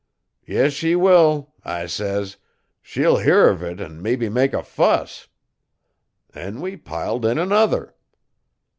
[0.47, 2.37] "Yis she will," I says,
[2.81, 5.27] "she'll hear uv it an' mebbe make a fuss."
[6.31, 7.93] Then we piled in another.